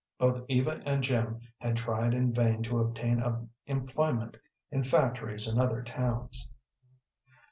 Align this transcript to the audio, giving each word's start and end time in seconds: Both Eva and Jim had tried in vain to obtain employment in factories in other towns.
Both 0.17 0.45
Eva 0.49 0.81
and 0.83 1.03
Jim 1.03 1.41
had 1.59 1.77
tried 1.77 2.15
in 2.15 2.33
vain 2.33 2.63
to 2.63 2.79
obtain 2.79 3.21
employment 3.67 4.35
in 4.71 4.81
factories 4.81 5.47
in 5.47 5.59
other 5.59 5.83
towns. 5.83 6.47